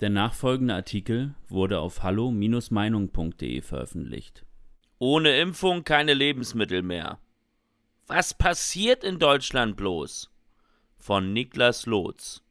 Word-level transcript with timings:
Der 0.00 0.10
nachfolgende 0.10 0.74
Artikel 0.74 1.34
wurde 1.48 1.78
auf 1.78 2.02
hallo-meinung.de 2.02 3.62
veröffentlicht. 3.62 4.44
Ohne 4.98 5.38
Impfung 5.38 5.84
keine 5.84 6.12
Lebensmittel 6.12 6.82
mehr. 6.82 7.18
Was 8.06 8.34
passiert 8.34 9.04
in 9.04 9.18
Deutschland 9.18 9.76
bloß? 9.76 10.30
Von 10.96 11.32
Niklas 11.32 11.86
Lotz. 11.86 12.42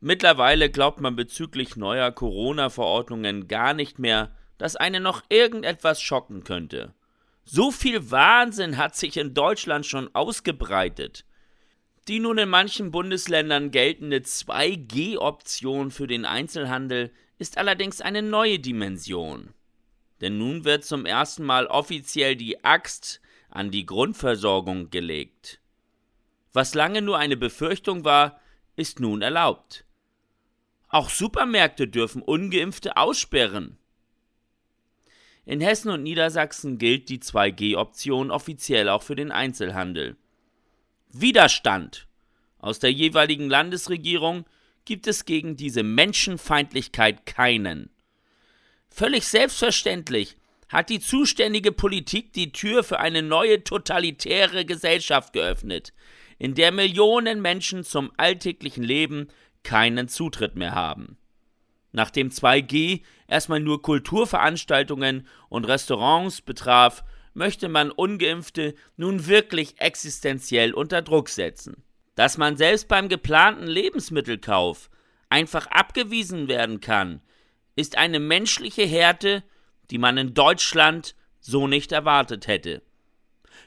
Mittlerweile 0.00 0.70
glaubt 0.70 1.00
man 1.00 1.14
bezüglich 1.14 1.76
neuer 1.76 2.10
Corona-Verordnungen 2.10 3.48
gar 3.48 3.74
nicht 3.74 3.98
mehr, 3.98 4.34
dass 4.56 4.76
eine 4.76 5.00
noch 5.00 5.22
irgendetwas 5.28 6.00
schocken 6.00 6.42
könnte. 6.42 6.94
So 7.44 7.70
viel 7.70 8.10
Wahnsinn 8.10 8.76
hat 8.76 8.96
sich 8.96 9.16
in 9.16 9.34
Deutschland 9.34 9.86
schon 9.86 10.14
ausgebreitet. 10.14 11.24
Die 12.08 12.20
nun 12.20 12.38
in 12.38 12.48
manchen 12.48 12.90
Bundesländern 12.90 13.70
geltende 13.70 14.20
2G-Option 14.20 15.90
für 15.90 16.06
den 16.06 16.24
Einzelhandel 16.24 17.12
ist 17.36 17.58
allerdings 17.58 18.00
eine 18.00 18.22
neue 18.22 18.58
Dimension. 18.58 19.52
Denn 20.22 20.38
nun 20.38 20.64
wird 20.64 20.84
zum 20.84 21.04
ersten 21.04 21.44
Mal 21.44 21.66
offiziell 21.66 22.34
die 22.34 22.64
Axt 22.64 23.20
an 23.50 23.70
die 23.70 23.84
Grundversorgung 23.84 24.88
gelegt. 24.88 25.60
Was 26.54 26.74
lange 26.74 27.02
nur 27.02 27.18
eine 27.18 27.36
Befürchtung 27.36 28.06
war, 28.06 28.40
ist 28.74 29.00
nun 29.00 29.20
erlaubt. 29.20 29.84
Auch 30.88 31.10
Supermärkte 31.10 31.88
dürfen 31.88 32.22
ungeimpfte 32.22 32.96
aussperren. 32.96 33.76
In 35.44 35.60
Hessen 35.60 35.90
und 35.90 36.04
Niedersachsen 36.04 36.78
gilt 36.78 37.10
die 37.10 37.18
2G-Option 37.18 38.30
offiziell 38.30 38.88
auch 38.88 39.02
für 39.02 39.14
den 39.14 39.30
Einzelhandel. 39.30 40.16
Widerstand 41.10 42.07
aus 42.58 42.78
der 42.78 42.92
jeweiligen 42.92 43.48
Landesregierung 43.48 44.44
gibt 44.84 45.06
es 45.06 45.24
gegen 45.24 45.56
diese 45.56 45.82
Menschenfeindlichkeit 45.82 47.26
keinen. 47.26 47.90
Völlig 48.88 49.26
selbstverständlich 49.26 50.36
hat 50.68 50.90
die 50.90 51.00
zuständige 51.00 51.72
Politik 51.72 52.32
die 52.32 52.52
Tür 52.52 52.84
für 52.84 52.98
eine 53.00 53.22
neue 53.22 53.64
totalitäre 53.64 54.64
Gesellschaft 54.64 55.32
geöffnet, 55.32 55.92
in 56.38 56.54
der 56.54 56.72
Millionen 56.72 57.40
Menschen 57.40 57.84
zum 57.84 58.12
alltäglichen 58.16 58.84
Leben 58.84 59.28
keinen 59.62 60.08
Zutritt 60.08 60.56
mehr 60.56 60.74
haben. 60.74 61.18
Nachdem 61.92 62.28
2G 62.28 63.02
erstmal 63.26 63.60
nur 63.60 63.82
Kulturveranstaltungen 63.82 65.26
und 65.48 65.64
Restaurants 65.64 66.42
betraf, 66.42 67.02
möchte 67.34 67.68
man 67.68 67.90
ungeimpfte 67.90 68.74
nun 68.96 69.26
wirklich 69.26 69.80
existenziell 69.80 70.74
unter 70.74 71.02
Druck 71.02 71.28
setzen. 71.28 71.82
Dass 72.18 72.36
man 72.36 72.56
selbst 72.56 72.88
beim 72.88 73.08
geplanten 73.08 73.68
Lebensmittelkauf 73.68 74.90
einfach 75.28 75.68
abgewiesen 75.68 76.48
werden 76.48 76.80
kann, 76.80 77.20
ist 77.76 77.96
eine 77.96 78.18
menschliche 78.18 78.82
Härte, 78.82 79.44
die 79.92 79.98
man 79.98 80.18
in 80.18 80.34
Deutschland 80.34 81.14
so 81.38 81.68
nicht 81.68 81.92
erwartet 81.92 82.48
hätte. 82.48 82.82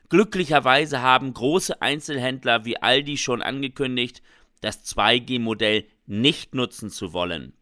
Glücklicherweise 0.09 1.01
haben 1.01 1.33
große 1.33 1.81
Einzelhändler 1.81 2.65
wie 2.65 2.75
Aldi 2.75 3.15
schon 3.15 3.41
angekündigt, 3.41 4.21
das 4.59 4.83
2G-Modell 4.83 5.85
nicht 6.05 6.53
nutzen 6.53 6.89
zu 6.89 7.13
wollen. 7.13 7.53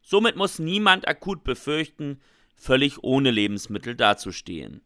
Somit 0.00 0.36
muss 0.36 0.58
niemand 0.58 1.06
akut 1.06 1.44
befürchten, 1.44 2.18
völlig 2.56 3.04
ohne 3.04 3.30
Lebensmittel 3.30 3.94
dazustehen. 3.94 4.80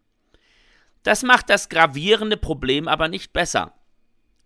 Das 1.04 1.22
macht 1.22 1.48
das 1.48 1.68
gravierende 1.68 2.38
Problem 2.38 2.88
aber 2.88 3.06
nicht 3.06 3.32
besser. 3.32 3.77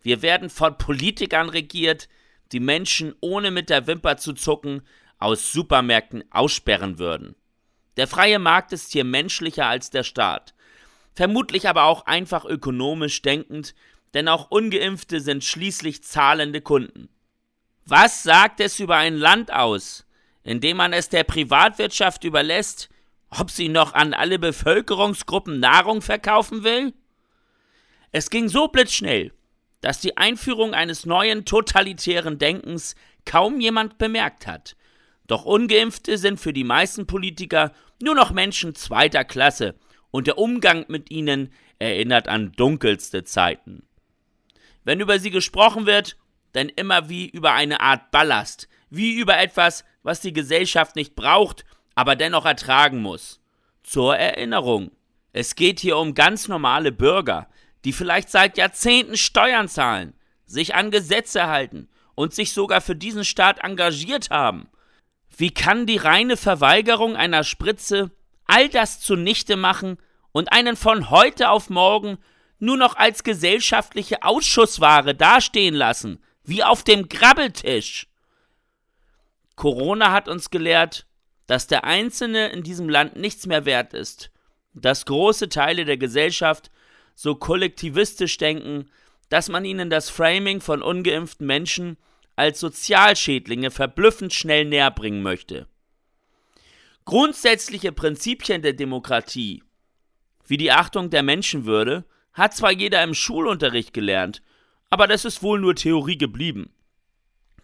Wir 0.02 0.22
werden 0.22 0.50
von 0.50 0.76
Politikern 0.76 1.48
regiert, 1.48 2.08
die 2.50 2.60
Menschen 2.60 3.14
ohne 3.20 3.50
mit 3.50 3.70
der 3.70 3.86
Wimper 3.86 4.16
zu 4.18 4.34
zucken 4.34 4.82
aus 5.18 5.52
Supermärkten 5.52 6.24
aussperren 6.30 6.98
würden. 6.98 7.36
Der 7.96 8.08
freie 8.08 8.38
Markt 8.38 8.72
ist 8.72 8.92
hier 8.92 9.04
menschlicher 9.04 9.66
als 9.66 9.90
der 9.90 10.02
Staat, 10.02 10.54
vermutlich 11.14 11.68
aber 11.68 11.84
auch 11.84 12.06
einfach 12.06 12.44
ökonomisch 12.44 13.22
denkend, 13.22 13.74
denn 14.14 14.28
auch 14.28 14.50
ungeimpfte 14.50 15.20
sind 15.20 15.44
schließlich 15.44 16.02
zahlende 16.02 16.60
Kunden. 16.60 17.08
Was 17.84 18.22
sagt 18.22 18.60
es 18.60 18.80
über 18.80 18.96
ein 18.96 19.16
Land 19.16 19.52
aus, 19.52 20.06
in 20.42 20.60
dem 20.60 20.76
man 20.76 20.92
es 20.92 21.08
der 21.08 21.24
Privatwirtschaft 21.24 22.24
überlässt, 22.24 22.88
ob 23.28 23.50
sie 23.50 23.68
noch 23.68 23.94
an 23.94 24.14
alle 24.14 24.38
Bevölkerungsgruppen 24.38 25.60
Nahrung 25.60 26.02
verkaufen 26.02 26.64
will? 26.64 26.92
Es 28.10 28.28
ging 28.28 28.48
so 28.48 28.68
blitzschnell, 28.68 29.32
dass 29.82 30.00
die 30.00 30.16
Einführung 30.16 30.72
eines 30.72 31.04
neuen 31.04 31.44
totalitären 31.44 32.38
Denkens 32.38 32.94
kaum 33.26 33.60
jemand 33.60 33.98
bemerkt 33.98 34.46
hat. 34.46 34.76
Doch 35.26 35.44
ungeimpfte 35.44 36.16
sind 36.16 36.40
für 36.40 36.52
die 36.52 36.64
meisten 36.64 37.06
Politiker 37.06 37.72
nur 38.00 38.14
noch 38.14 38.32
Menschen 38.32 38.74
zweiter 38.74 39.24
Klasse, 39.24 39.74
und 40.10 40.26
der 40.26 40.38
Umgang 40.38 40.84
mit 40.88 41.10
ihnen 41.10 41.52
erinnert 41.78 42.28
an 42.28 42.52
dunkelste 42.52 43.24
Zeiten. 43.24 43.82
Wenn 44.84 45.00
über 45.00 45.18
sie 45.18 45.30
gesprochen 45.30 45.86
wird, 45.86 46.16
dann 46.52 46.68
immer 46.68 47.08
wie 47.08 47.28
über 47.28 47.54
eine 47.54 47.80
Art 47.80 48.10
Ballast, 48.10 48.68
wie 48.90 49.18
über 49.18 49.38
etwas, 49.38 49.84
was 50.02 50.20
die 50.20 50.32
Gesellschaft 50.32 50.96
nicht 50.96 51.16
braucht, 51.16 51.64
aber 51.94 52.14
dennoch 52.14 52.44
ertragen 52.44 53.00
muss. 53.00 53.40
Zur 53.82 54.16
Erinnerung. 54.16 54.92
Es 55.32 55.54
geht 55.54 55.80
hier 55.80 55.96
um 55.96 56.14
ganz 56.14 56.46
normale 56.46 56.92
Bürger, 56.92 57.48
die 57.84 57.92
vielleicht 57.92 58.30
seit 58.30 58.56
Jahrzehnten 58.58 59.16
Steuern 59.16 59.68
zahlen, 59.68 60.14
sich 60.46 60.74
an 60.74 60.90
Gesetze 60.90 61.46
halten 61.46 61.88
und 62.14 62.34
sich 62.34 62.52
sogar 62.52 62.80
für 62.80 62.96
diesen 62.96 63.24
Staat 63.24 63.64
engagiert 63.64 64.30
haben. 64.30 64.68
Wie 65.36 65.50
kann 65.50 65.86
die 65.86 65.96
reine 65.96 66.36
Verweigerung 66.36 67.16
einer 67.16 67.44
Spritze 67.44 68.10
all 68.46 68.68
das 68.68 69.00
zunichte 69.00 69.56
machen 69.56 69.98
und 70.30 70.52
einen 70.52 70.76
von 70.76 71.10
heute 71.10 71.50
auf 71.50 71.70
morgen 71.70 72.18
nur 72.58 72.76
noch 72.76 72.96
als 72.96 73.24
gesellschaftliche 73.24 74.22
Ausschussware 74.22 75.14
dastehen 75.14 75.74
lassen, 75.74 76.22
wie 76.44 76.62
auf 76.62 76.84
dem 76.84 77.08
Grabbeltisch? 77.08 78.08
Corona 79.56 80.12
hat 80.12 80.28
uns 80.28 80.50
gelehrt, 80.50 81.06
dass 81.46 81.66
der 81.66 81.84
Einzelne 81.84 82.48
in 82.48 82.62
diesem 82.62 82.88
Land 82.88 83.16
nichts 83.16 83.46
mehr 83.46 83.64
wert 83.64 83.94
ist, 83.94 84.30
dass 84.74 85.06
große 85.06 85.48
Teile 85.48 85.84
der 85.84 85.96
Gesellschaft 85.96 86.70
so 87.14 87.34
kollektivistisch 87.34 88.36
denken, 88.38 88.90
dass 89.28 89.48
man 89.48 89.64
ihnen 89.64 89.90
das 89.90 90.10
Framing 90.10 90.60
von 90.60 90.82
ungeimpften 90.82 91.46
Menschen 91.46 91.96
als 92.36 92.60
Sozialschädlinge 92.60 93.70
verblüffend 93.70 94.32
schnell 94.32 94.64
näherbringen 94.64 95.22
möchte. 95.22 95.66
Grundsätzliche 97.04 97.92
Prinzipien 97.92 98.62
der 98.62 98.74
Demokratie, 98.74 99.62
wie 100.46 100.56
die 100.56 100.70
Achtung 100.70 101.10
der 101.10 101.22
Menschenwürde, 101.22 102.04
hat 102.32 102.54
zwar 102.54 102.72
jeder 102.72 103.02
im 103.02 103.14
Schulunterricht 103.14 103.92
gelernt, 103.92 104.42
aber 104.90 105.06
das 105.06 105.24
ist 105.24 105.42
wohl 105.42 105.60
nur 105.60 105.74
Theorie 105.74 106.18
geblieben. 106.18 106.70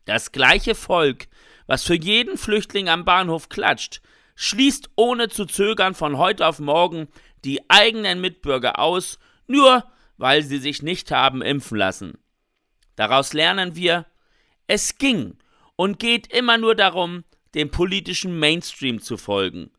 Das 0.04 0.32
gleiche 0.32 0.74
Volk, 0.74 1.28
was 1.66 1.84
für 1.84 1.94
jeden 1.94 2.38
Flüchtling 2.38 2.88
am 2.88 3.04
Bahnhof 3.04 3.48
klatscht, 3.48 4.00
schließt 4.36 4.90
ohne 4.96 5.28
zu 5.28 5.44
zögern 5.44 5.94
von 5.94 6.16
heute 6.16 6.46
auf 6.46 6.60
morgen 6.60 7.08
die 7.44 7.68
eigenen 7.68 8.20
Mitbürger 8.20 8.78
aus 8.78 9.18
nur 9.48 9.84
weil 10.18 10.42
sie 10.42 10.58
sich 10.58 10.82
nicht 10.82 11.10
haben 11.10 11.40
impfen 11.40 11.78
lassen. 11.78 12.18
Daraus 12.96 13.32
lernen 13.32 13.76
wir, 13.76 14.04
es 14.66 14.98
ging 14.98 15.38
und 15.76 15.98
geht 15.98 16.26
immer 16.32 16.58
nur 16.58 16.74
darum, 16.74 17.24
dem 17.54 17.70
politischen 17.70 18.38
Mainstream 18.38 19.00
zu 19.00 19.16
folgen. 19.16 19.70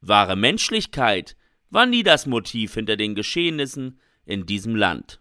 Wahre 0.00 0.36
Menschlichkeit 0.36 1.36
war 1.68 1.84
nie 1.84 2.02
das 2.02 2.26
Motiv 2.26 2.74
hinter 2.74 2.96
den 2.96 3.14
Geschehnissen 3.14 4.00
in 4.24 4.46
diesem 4.46 4.74
Land. 4.76 5.20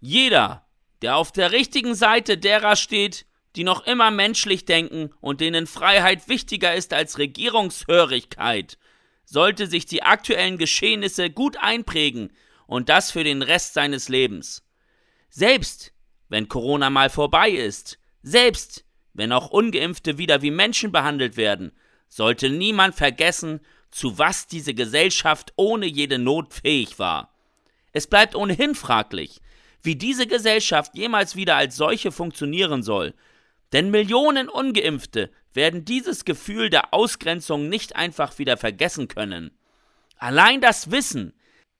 Jeder, 0.00 0.66
der 1.02 1.16
auf 1.16 1.32
der 1.32 1.52
richtigen 1.52 1.94
Seite 1.94 2.38
derer 2.38 2.76
steht, 2.76 3.26
die 3.56 3.64
noch 3.64 3.86
immer 3.86 4.10
menschlich 4.10 4.64
denken 4.64 5.10
und 5.20 5.40
denen 5.40 5.66
Freiheit 5.66 6.28
wichtiger 6.28 6.74
ist 6.74 6.92
als 6.92 7.18
Regierungshörigkeit, 7.18 8.78
sollte 9.24 9.66
sich 9.66 9.86
die 9.86 10.02
aktuellen 10.02 10.58
Geschehnisse 10.58 11.30
gut 11.30 11.56
einprägen 11.56 12.30
und 12.66 12.88
das 12.88 13.10
für 13.10 13.24
den 13.24 13.42
Rest 13.42 13.74
seines 13.74 14.08
Lebens. 14.08 14.64
Selbst 15.28 15.92
wenn 16.28 16.48
Corona 16.48 16.90
mal 16.90 17.10
vorbei 17.10 17.50
ist, 17.50 17.98
selbst 18.22 18.84
wenn 19.14 19.32
auch 19.32 19.50
ungeimpfte 19.50 20.18
wieder 20.18 20.42
wie 20.42 20.50
Menschen 20.50 20.92
behandelt 20.92 21.36
werden, 21.36 21.72
sollte 22.08 22.50
niemand 22.50 22.94
vergessen, 22.94 23.60
zu 23.90 24.18
was 24.18 24.46
diese 24.46 24.74
Gesellschaft 24.74 25.52
ohne 25.56 25.86
jede 25.86 26.18
Not 26.18 26.52
fähig 26.52 26.98
war. 26.98 27.34
Es 27.92 28.06
bleibt 28.06 28.34
ohnehin 28.34 28.74
fraglich, 28.74 29.40
wie 29.82 29.96
diese 29.96 30.26
Gesellschaft 30.26 30.94
jemals 30.94 31.36
wieder 31.36 31.56
als 31.56 31.76
solche 31.76 32.12
funktionieren 32.12 32.82
soll, 32.82 33.14
denn 33.72 33.90
Millionen 33.90 34.48
ungeimpfte 34.48 35.30
werden 35.52 35.84
dieses 35.84 36.24
Gefühl 36.24 36.70
der 36.70 36.92
Ausgrenzung 36.92 37.68
nicht 37.68 37.96
einfach 37.96 38.38
wieder 38.38 38.56
vergessen 38.56 39.08
können. 39.08 39.50
Allein 40.18 40.60
das 40.60 40.90
Wissen, 40.90 41.32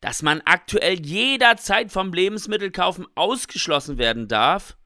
dass 0.06 0.22
man 0.22 0.40
aktuell 0.44 1.04
jederzeit 1.04 1.90
vom 1.90 2.12
Lebensmittelkaufen 2.12 3.08
ausgeschlossen 3.16 3.98
werden 3.98 4.28
darf, 4.28 4.76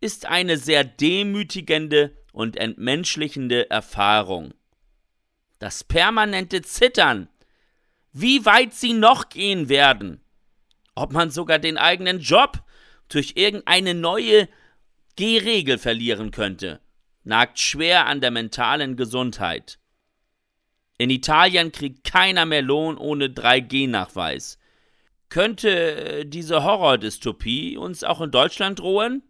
ist 0.00 0.26
eine 0.26 0.56
sehr 0.56 0.84
demütigende 0.84 2.16
und 2.30 2.56
entmenschlichende 2.56 3.68
Erfahrung. 3.70 4.54
Das 5.58 5.82
permanente 5.82 6.62
Zittern, 6.62 7.28
wie 8.12 8.44
weit 8.44 8.72
sie 8.72 8.92
noch 8.92 9.30
gehen 9.30 9.68
werden, 9.68 10.20
ob 10.94 11.12
man 11.12 11.30
sogar 11.32 11.58
den 11.58 11.76
eigenen 11.76 12.20
Job 12.20 12.62
durch 13.08 13.32
irgendeine 13.34 13.94
neue 13.94 14.48
G-Regel 15.16 15.76
verlieren 15.76 16.30
könnte, 16.30 16.78
nagt 17.24 17.58
schwer 17.58 18.06
an 18.06 18.20
der 18.20 18.30
mentalen 18.30 18.94
Gesundheit. 18.94 19.80
In 20.98 21.10
Italien 21.10 21.72
kriegt 21.72 22.04
keiner 22.04 22.46
mehr 22.46 22.62
Lohn 22.62 22.96
ohne 22.96 23.28
3G-Nachweis. 23.28 24.58
Könnte 25.28 26.24
diese 26.24 26.62
Horrordystopie 26.62 27.76
uns 27.76 28.04
auch 28.04 28.20
in 28.20 28.30
Deutschland 28.30 28.78
drohen? 28.78 29.22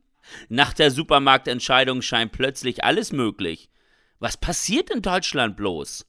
Nach 0.49 0.73
der 0.73 0.91
Supermarktentscheidung 0.91 2.03
scheint 2.03 2.33
plötzlich 2.33 2.85
alles 2.85 3.13
möglich. 3.13 3.71
Was 4.19 4.37
passiert 4.37 4.91
in 4.91 5.03
Deutschland 5.03 5.57
bloß? 5.57 6.07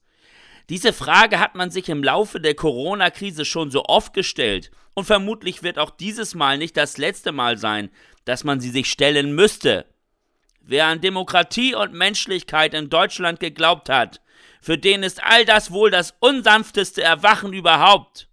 Diese 0.68 0.92
Frage 0.92 1.40
hat 1.40 1.54
man 1.54 1.70
sich 1.70 1.88
im 1.88 2.04
Laufe 2.04 2.40
der 2.40 2.54
Corona-Krise 2.54 3.44
schon 3.44 3.70
so 3.70 3.84
oft 3.86 4.12
gestellt 4.12 4.70
und 4.94 5.04
vermutlich 5.04 5.62
wird 5.62 5.78
auch 5.78 5.90
dieses 5.90 6.34
Mal 6.34 6.58
nicht 6.58 6.76
das 6.76 6.98
letzte 6.98 7.32
Mal 7.32 7.56
sein, 7.56 7.90
dass 8.24 8.44
man 8.44 8.60
sie 8.60 8.70
sich 8.70 8.90
stellen 8.90 9.34
müsste. 9.34 9.86
Wer 10.60 10.86
an 10.86 11.00
Demokratie 11.00 11.74
und 11.74 11.94
Menschlichkeit 11.94 12.74
in 12.74 12.90
Deutschland 12.90 13.40
geglaubt 13.40 13.88
hat, 13.88 14.20
für 14.60 14.78
den 14.78 15.02
ist 15.02 15.22
all 15.22 15.44
das 15.44 15.70
wohl 15.70 15.90
das 15.90 16.14
unsanfteste 16.20 17.02
Erwachen 17.02 17.52
überhaupt. 17.52 18.28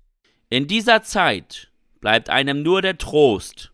In 0.50 0.68
dieser 0.68 1.04
Zeit 1.04 1.69
bleibt 2.01 2.30
einem 2.30 2.62
nur 2.62 2.81
der 2.81 2.98
Trost, 2.98 3.72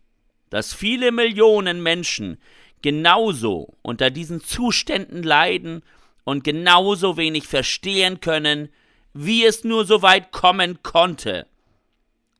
dass 0.50 0.74
viele 0.74 1.12
Millionen 1.12 1.82
Menschen 1.82 2.38
genauso 2.82 3.76
unter 3.82 4.10
diesen 4.10 4.42
Zuständen 4.42 5.22
leiden 5.22 5.82
und 6.24 6.44
genauso 6.44 7.16
wenig 7.16 7.46
verstehen 7.46 8.20
können, 8.20 8.68
wie 9.14 9.44
es 9.44 9.64
nur 9.64 9.84
so 9.84 10.02
weit 10.02 10.32
kommen 10.32 10.82
konnte. 10.82 11.46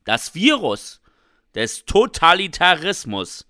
Das 0.05 0.35
Virus 0.35 1.01
des 1.55 1.85
Totalitarismus 1.85 3.47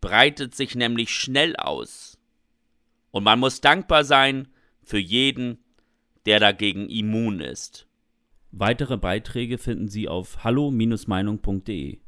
breitet 0.00 0.54
sich 0.54 0.74
nämlich 0.74 1.10
schnell 1.10 1.56
aus. 1.56 2.18
Und 3.10 3.24
man 3.24 3.38
muss 3.38 3.60
dankbar 3.60 4.04
sein 4.04 4.48
für 4.82 4.98
jeden, 4.98 5.61
der 6.26 6.40
dagegen 6.40 6.88
immun 6.88 7.40
ist. 7.40 7.88
Weitere 8.50 8.96
Beiträge 8.96 9.58
finden 9.58 9.88
Sie 9.88 10.08
auf 10.08 10.44
hallo-meinung.de. 10.44 11.98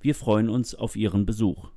Wir 0.00 0.14
freuen 0.14 0.48
uns 0.48 0.74
auf 0.74 0.96
Ihren 0.96 1.26
Besuch. 1.26 1.70